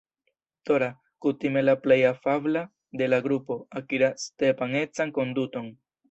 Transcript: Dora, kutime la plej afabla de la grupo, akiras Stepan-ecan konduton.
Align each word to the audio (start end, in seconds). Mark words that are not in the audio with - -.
Dora, 0.67 0.85
kutime 1.25 1.61
la 1.65 1.75
plej 1.83 1.97
afabla 2.11 2.63
de 3.01 3.09
la 3.15 3.19
grupo, 3.27 3.57
akiras 3.81 4.25
Stepan-ecan 4.31 5.13
konduton. 5.19 5.69